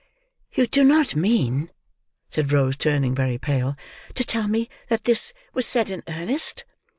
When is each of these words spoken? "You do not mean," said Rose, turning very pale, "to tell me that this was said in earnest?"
"You 0.51 0.65
do 0.65 0.83
not 0.83 1.15
mean," 1.15 1.69
said 2.31 2.51
Rose, 2.51 2.75
turning 2.75 3.13
very 3.13 3.37
pale, 3.37 3.75
"to 4.15 4.23
tell 4.23 4.47
me 4.47 4.67
that 4.89 5.03
this 5.03 5.31
was 5.53 5.67
said 5.67 5.91
in 5.91 6.01
earnest?" 6.07 6.65